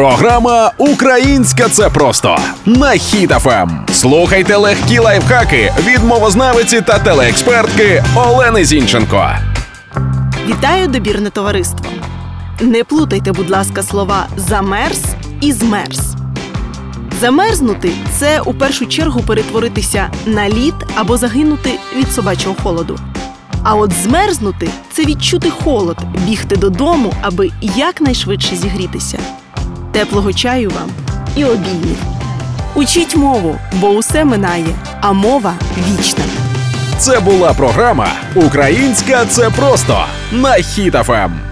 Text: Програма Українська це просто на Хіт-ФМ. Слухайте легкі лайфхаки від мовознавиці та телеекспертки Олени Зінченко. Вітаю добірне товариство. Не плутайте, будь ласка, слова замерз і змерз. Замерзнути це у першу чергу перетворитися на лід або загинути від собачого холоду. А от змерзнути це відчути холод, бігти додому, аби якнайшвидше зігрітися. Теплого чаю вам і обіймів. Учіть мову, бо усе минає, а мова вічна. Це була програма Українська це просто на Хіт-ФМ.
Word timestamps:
Програма 0.00 0.72
Українська 0.78 1.68
це 1.68 1.90
просто 1.90 2.38
на 2.66 2.86
Хіт-ФМ. 2.86 3.92
Слухайте 3.92 4.56
легкі 4.56 4.98
лайфхаки 4.98 5.72
від 5.86 6.04
мовознавиці 6.04 6.80
та 6.80 6.98
телеекспертки 6.98 8.04
Олени 8.16 8.64
Зінченко. 8.64 9.28
Вітаю 10.46 10.88
добірне 10.88 11.30
товариство. 11.30 11.86
Не 12.60 12.84
плутайте, 12.84 13.32
будь 13.32 13.50
ласка, 13.50 13.82
слова 13.82 14.26
замерз 14.36 15.02
і 15.40 15.52
змерз. 15.52 16.00
Замерзнути 17.20 17.92
це 18.18 18.40
у 18.40 18.54
першу 18.54 18.86
чергу 18.86 19.20
перетворитися 19.20 20.10
на 20.26 20.48
лід 20.48 20.74
або 20.94 21.16
загинути 21.16 21.70
від 21.96 22.12
собачого 22.12 22.56
холоду. 22.62 22.98
А 23.62 23.74
от 23.74 23.92
змерзнути 23.92 24.68
це 24.92 25.04
відчути 25.04 25.50
холод, 25.50 25.96
бігти 26.26 26.56
додому, 26.56 27.12
аби 27.22 27.50
якнайшвидше 27.62 28.56
зігрітися. 28.56 29.18
Теплого 29.92 30.32
чаю 30.32 30.70
вам 30.70 30.90
і 31.36 31.44
обіймів. 31.44 31.96
Учіть 32.74 33.16
мову, 33.16 33.58
бо 33.72 33.88
усе 33.88 34.24
минає, 34.24 34.66
а 35.00 35.12
мова 35.12 35.54
вічна. 35.78 36.24
Це 36.98 37.20
була 37.20 37.52
програма 37.52 38.08
Українська 38.34 39.24
це 39.24 39.50
просто 39.50 40.04
на 40.32 40.50
Хіт-ФМ. 40.50 41.49